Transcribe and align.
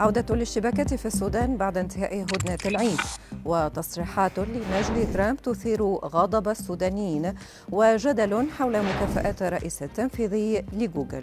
عودة 0.00 0.34
الاشتباكات 0.34 0.94
في 0.94 1.06
السودان 1.06 1.56
بعد 1.56 1.78
انتهاء 1.78 2.22
هدنة 2.22 2.58
العيد. 2.66 2.98
وتصريحات 3.44 4.38
لنجل 4.38 5.12
ترامب 5.12 5.36
تثير 5.36 5.82
غضب 5.84 6.48
السودانيين 6.48 7.34
وجدل 7.72 8.46
حول 8.58 8.78
مكافآت 8.78 9.42
الرئيس 9.42 9.82
التنفيذي 9.82 10.64
لجوجل. 10.72 11.22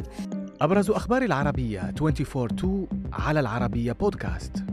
أبرز 0.62 0.90
أخبار 0.90 1.22
العربية 1.22 1.94
24 2.02 2.88
على 3.14 3.40
العربية 3.40 3.92
بودكاست. 3.92 4.67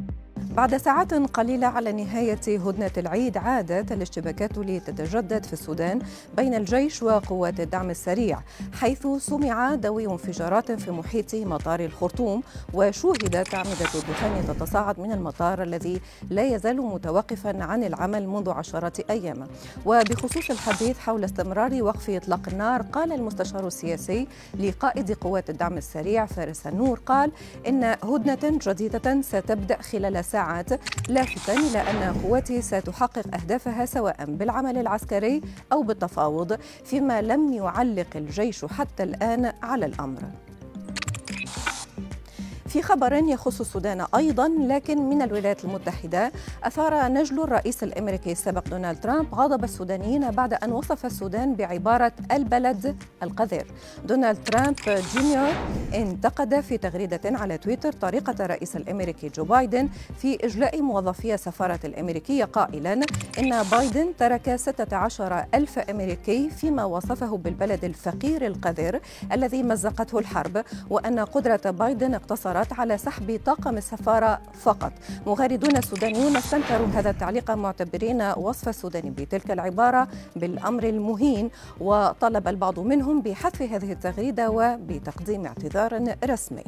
بعد 0.56 0.76
ساعات 0.76 1.14
قليلة 1.14 1.66
على 1.66 1.92
نهاية 1.92 2.40
هدنة 2.46 2.90
العيد 2.96 3.36
عادت 3.36 3.92
الاشتباكات 3.92 4.58
لتتجدد 4.58 5.46
في 5.46 5.52
السودان 5.52 5.98
بين 6.36 6.54
الجيش 6.54 7.02
وقوات 7.02 7.60
الدعم 7.60 7.90
السريع 7.90 8.40
حيث 8.72 9.06
سمع 9.06 9.74
دوي 9.74 10.06
انفجارات 10.06 10.72
في 10.72 10.90
محيط 10.90 11.34
مطار 11.34 11.80
الخرطوم 11.80 12.42
وشوهدت 12.74 13.54
أعمدة 13.54 13.88
الدخان 13.94 14.44
تتصاعد 14.48 15.00
من 15.00 15.12
المطار 15.12 15.62
الذي 15.62 16.00
لا 16.30 16.42
يزال 16.42 16.76
متوقفا 16.76 17.62
عن 17.64 17.84
العمل 17.84 18.28
منذ 18.28 18.50
عشرات 18.50 19.00
أيام. 19.00 19.46
وبخصوص 19.86 20.50
الحديث 20.50 20.98
حول 20.98 21.24
استمرار 21.24 21.82
وقف 21.82 22.10
إطلاق 22.10 22.48
النار 22.48 22.82
قال 22.82 23.12
المستشار 23.12 23.66
السياسي 23.66 24.26
لقائد 24.60 25.12
قوات 25.12 25.50
الدعم 25.50 25.76
السريع 25.76 26.26
فارس 26.26 26.66
النور 26.66 27.00
قال 27.06 27.32
إن 27.68 27.84
هدنة 27.84 28.58
جديدة 28.66 29.22
ستبدأ 29.22 29.82
خلال 29.82 30.24
ساعة 30.24 30.43
ساعات 30.44 30.70
لافتا 31.08 31.52
إلى 31.52 31.78
أن 31.78 32.20
قواتي 32.22 32.62
ستحقق 32.62 33.34
أهدافها 33.34 33.84
سواء 33.84 34.24
بالعمل 34.28 34.78
العسكري 34.78 35.40
أو 35.72 35.82
بالتفاوض 35.82 36.58
فيما 36.84 37.22
لم 37.22 37.52
يعلق 37.52 38.16
الجيش 38.16 38.64
حتى 38.64 39.02
الآن 39.02 39.52
على 39.62 39.86
الأمر. 39.86 40.22
في 42.74 42.82
خبر 42.82 43.12
يخص 43.12 43.60
السودان 43.60 44.06
أيضا 44.14 44.48
لكن 44.48 45.08
من 45.08 45.22
الولايات 45.22 45.64
المتحدة 45.64 46.32
أثار 46.64 47.08
نجل 47.08 47.40
الرئيس 47.40 47.82
الأمريكي 47.82 48.32
السابق 48.32 48.68
دونالد 48.68 49.00
ترامب 49.00 49.34
غضب 49.34 49.64
السودانيين 49.64 50.30
بعد 50.30 50.54
أن 50.54 50.72
وصف 50.72 51.06
السودان 51.06 51.54
بعبارة 51.54 52.12
البلد 52.32 52.96
القذر. 53.22 53.66
دونالد 54.04 54.44
ترامب 54.44 54.76
جونيور 55.14 55.52
انتقد 55.94 56.60
في 56.60 56.78
تغريدة 56.78 57.20
على 57.24 57.58
تويتر 57.58 57.92
طريقة 57.92 58.44
الرئيس 58.44 58.76
الأمريكي 58.76 59.28
جو 59.28 59.44
بايدن 59.44 59.88
في 60.18 60.38
إجلاء 60.44 60.82
موظفي 60.82 61.34
السفارة 61.34 61.80
الأمريكية 61.84 62.44
قائلا 62.44 62.92
إن 63.38 63.62
بايدن 63.62 64.16
ترك 64.18 64.56
16 64.56 65.46
ألف 65.54 65.78
أمريكي 65.78 66.50
فيما 66.50 66.84
وصفه 66.84 67.36
بالبلد 67.36 67.84
الفقير 67.84 68.46
القذر 68.46 69.00
الذي 69.32 69.62
مزقته 69.62 70.18
الحرب 70.18 70.64
وأن 70.90 71.18
قدرة 71.20 71.70
بايدن 71.70 72.14
اقتصرت 72.14 72.63
القرارات 72.64 72.80
على 72.80 72.98
سحب 72.98 73.40
طاقم 73.44 73.76
السفارة 73.76 74.40
فقط. 74.60 74.92
مغردون 75.26 75.80
سودانيون 75.80 76.36
استنكروا 76.36 76.86
هذا 76.86 77.10
التعليق 77.10 77.50
معتبرين 77.50 78.22
وصف 78.36 78.68
السودان 78.68 79.10
بتلك 79.12 79.50
العبارة 79.50 80.08
بالأمر 80.36 80.84
المهين 80.84 81.50
وطلب 81.80 82.48
البعض 82.48 82.80
منهم 82.80 83.22
بحذف 83.22 83.62
هذه 83.62 83.92
التغريدة 83.92 84.50
وبتقديم 84.50 85.46
اعتذار 85.46 86.16
رسمي. 86.24 86.64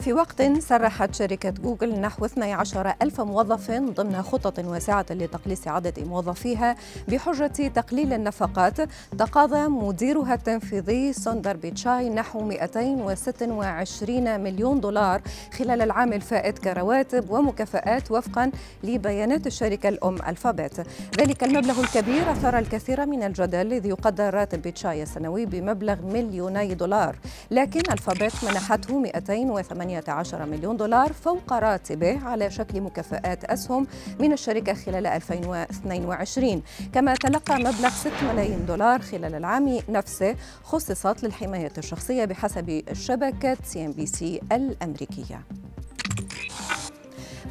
في 0.00 0.12
وقت 0.12 0.42
سرحت 0.58 1.14
شركة 1.14 1.50
جوجل 1.50 2.00
نحو 2.00 2.24
12 2.24 2.94
ألف 3.02 3.20
موظف 3.20 3.70
ضمن 3.70 4.22
خطط 4.22 4.58
واسعة 4.58 5.06
لتقليص 5.10 5.68
عدد 5.68 6.00
موظفيها 6.00 6.76
بحجة 7.08 7.68
تقليل 7.68 8.12
النفقات. 8.12 8.76
تقاضى 9.18 9.68
مديرها 9.68 10.34
التنفيذي 10.34 11.12
سوندار 11.12 11.56
بيتشاي 11.56 12.08
نحو 12.10 12.40
226 12.40 14.40
مليون 14.40 14.80
دولار 14.80 15.22
خلال 15.58 15.82
العام 15.82 16.12
الفائت 16.12 16.58
كرواتب 16.58 17.30
ومكافآت 17.30 18.10
وفقا 18.10 18.50
لبيانات 18.84 19.46
الشركة 19.46 19.88
الأم 19.88 20.16
ألفابت 20.28 20.86
ذلك 21.20 21.44
المبلغ 21.44 21.80
الكبير 21.80 22.32
أثار 22.32 22.58
الكثير 22.58 23.06
من 23.06 23.22
الجدل 23.22 23.72
إذ 23.72 23.86
يقدر 23.86 24.34
راتب 24.34 24.62
بيتشاي 24.62 25.02
السنوي 25.02 25.46
بمبلغ 25.46 26.02
مليوني 26.02 26.74
دولار. 26.74 27.16
لكن 27.50 27.80
ألفابت 27.92 28.32
منحته 28.44 28.98
208 28.98 29.89
18 29.90 30.46
مليون 30.46 30.76
دولار 30.76 31.12
فوق 31.12 31.52
راتبه 31.52 32.24
على 32.24 32.50
شكل 32.50 32.80
مكافآت 32.80 33.44
أسهم 33.44 33.86
من 34.20 34.32
الشركة 34.32 34.74
خلال 34.74 35.06
2022 35.06 36.62
كما 36.92 37.14
تلقى 37.14 37.58
مبلغ 37.58 37.90
6 37.90 38.10
ملايين 38.32 38.66
دولار 38.66 39.00
خلال 39.00 39.34
العام 39.34 39.78
نفسه 39.88 40.36
خصصت 40.62 41.22
للحماية 41.22 41.72
الشخصية 41.78 42.24
بحسب 42.24 42.82
شبكة 42.92 43.56
CNBC 43.64 44.40
الأمريكية. 44.52 45.59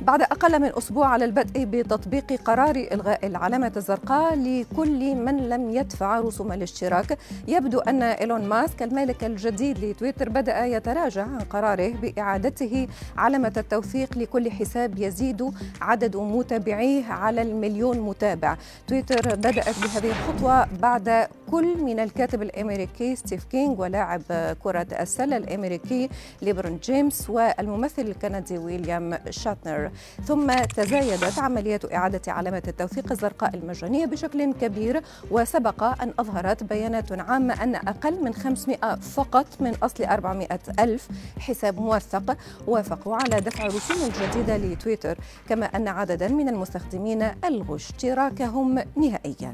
بعد 0.10 0.22
أقل 0.22 0.62
من 0.62 0.72
أسبوع 0.78 1.08
على 1.08 1.26
البدء 1.26 1.64
بتطبيق 1.64 2.42
قرار 2.46 2.76
إلغاء 2.76 3.28
العلامة 3.28 3.72
الزرقاء 3.78 4.36
لكل 4.36 5.16
من 5.16 5.50
لم 5.50 5.70
يدفع 5.70 6.20
رسوم 6.20 6.52
الاشتراك. 6.52 7.18
يبدو 7.48 7.80
أن 7.80 8.04
إيلون 8.04 8.46
ماسك 8.50 8.84
المالك 8.84 9.24
الجديد 9.24 9.86
لتويتر 9.86 10.30
بدأ 10.30 10.66
يتراجع 10.66 11.22
عن 11.22 11.40
قراره 11.40 11.94
بإعادته. 12.02 12.88
علامة 13.18 13.54
التوثيق 13.58 14.18
لكل 14.18 14.52
حساب 14.52 15.00
يزيد 15.00 15.52
عدد 15.82 16.18
متابعيه 16.18 17.06
على 17.06 17.42
المليون 17.42 18.00
متابع. 18.00 18.58
تويتر 18.88 19.36
بدأت 19.36 19.80
بهذه 19.80 20.10
الخطوة 20.10 20.68
بعد 20.80 21.28
كل 21.52 21.78
من 21.84 22.00
الكاتب 22.00 22.42
الأمريكي 22.42 23.16
ستيفن 23.16 23.44
كينج 23.44 23.80
ولاعب 23.80 24.22
كرة 24.64 24.88
السلة 25.00 25.38
الأمريكي 25.38 26.10
ليبرون 26.42 26.80
جيمس 26.84 27.30
والممثل 27.30 28.02
الكندي 28.02 28.58
ويليام 28.58 29.18
شاتنر. 29.30 29.92
ثم 30.26 30.54
تزايدت 30.54 31.40
عملية 31.40 31.80
إعادة 31.94 32.32
علامة 32.32 32.64
التوثيق 32.68 33.12
الزرقاء 33.12 33.56
المجانية 33.56 34.06
بشكل 34.06 34.54
كبير 34.54 35.02
وسبق 35.32 35.84
أن 35.84 36.14
أظهرت 36.20 36.64
بيانات 36.64 37.12
عامة 37.12 37.64
أن 37.64 37.76
أقل 37.76 38.24
من 38.24 38.34
500 38.34 38.96
فقط 38.96 39.46
من 39.60 39.76
أصل 39.84 40.04
400 40.04 40.48
ألف 40.80 41.08
حساب 41.40 41.80
موثق 41.80 42.38
وافقوا 42.68 43.16
على 43.16 43.42
دفع 43.42 43.66
رسوم 43.66 44.12
جديدة 44.22 44.58
لتويتر 44.58 45.18
كما 45.50 45.66
أن 45.66 45.88
عددا 45.88 46.28
من 46.28 46.50
المستخدمين 46.50 47.32
ألغوا 47.46 47.76
اشتراكهم 47.76 48.84
نهائياً. 48.96 49.54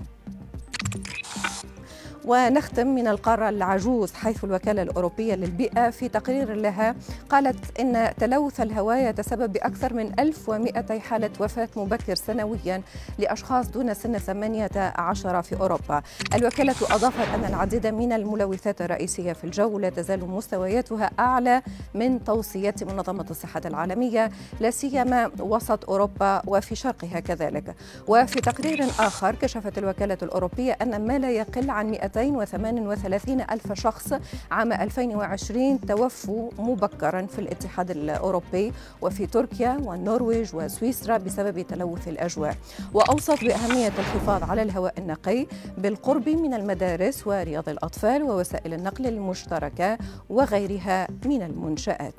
ونختم 2.27 2.87
من 2.87 3.07
القارة 3.07 3.49
العجوز 3.49 4.13
حيث 4.13 4.43
الوكالة 4.43 4.81
الأوروبية 4.81 5.35
للبيئة 5.35 5.89
في 5.89 6.09
تقرير 6.09 6.53
لها 6.53 6.95
قالت 7.29 7.79
إن 7.79 8.09
تلوث 8.19 8.61
الهواء 8.61 9.09
يتسبب 9.09 9.53
بأكثر 9.53 9.93
من 9.93 10.19
1200 10.19 10.99
حالة 10.99 11.29
وفاة 11.39 11.69
مبكر 11.75 12.15
سنويا 12.15 12.81
لأشخاص 13.19 13.67
دون 13.69 13.93
سن 13.93 14.17
18 14.17 15.41
في 15.41 15.55
أوروبا. 15.59 16.01
الوكالة 16.35 16.75
أضافت 16.91 17.27
أن 17.33 17.45
العديد 17.45 17.87
من 17.87 18.13
الملوثات 18.13 18.81
الرئيسية 18.81 19.33
في 19.33 19.43
الجو 19.43 19.79
لا 19.79 19.89
تزال 19.89 20.29
مستوياتها 20.29 21.11
أعلى 21.19 21.61
من 21.93 22.23
توصيات 22.23 22.83
منظمة 22.83 23.25
الصحة 23.29 23.61
العالمية 23.65 24.31
لا 24.59 24.71
سيما 24.71 25.31
وسط 25.39 25.89
أوروبا 25.89 26.41
وفي 26.47 26.75
شرقها 26.75 27.19
كذلك. 27.19 27.75
وفي 28.07 28.41
تقرير 28.41 28.83
آخر 28.99 29.35
كشفت 29.35 29.77
الوكالة 29.77 30.17
الأوروبية 30.23 30.77
أن 30.81 31.07
ما 31.07 31.17
لا 31.17 31.31
يقل 31.31 31.69
عن 31.69 31.85
200 31.91 32.14
238 32.17 33.41
ألف 33.41 33.73
شخص 33.73 34.13
عام 34.51 34.73
2020 34.73 35.81
توفوا 35.81 36.49
مبكرا 36.59 37.21
في 37.25 37.39
الاتحاد 37.39 37.91
الأوروبي 37.91 38.73
وفي 39.01 39.25
تركيا 39.25 39.77
والنرويج 39.83 40.55
وسويسرا 40.55 41.17
بسبب 41.17 41.61
تلوث 41.61 42.07
الأجواء. 42.07 42.55
وأوصت 42.93 43.43
بأهمية 43.43 43.87
الحفاظ 43.87 44.43
على 44.43 44.61
الهواء 44.61 44.93
النقي 44.97 45.45
بالقرب 45.77 46.29
من 46.29 46.53
المدارس 46.53 47.27
ورياض 47.27 47.69
الأطفال 47.69 48.23
ووسائل 48.23 48.73
النقل 48.73 49.07
المشتركة 49.07 49.97
وغيرها 50.29 51.07
من 51.25 51.41
المنشآت. 51.41 52.15